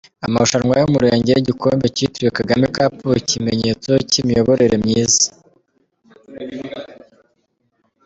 [0.25, 5.25] Amarushanwa y’Umurenge y’igikombe kitiriwe Kagame Cup, ikimenyetso cy’Imiyoborere myiza